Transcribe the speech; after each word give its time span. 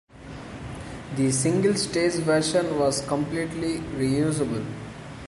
The 1.15 1.31
single-stage 1.31 2.13
version 2.21 2.79
was 2.79 3.05
completely 3.07 3.77
reusable. 3.81 4.65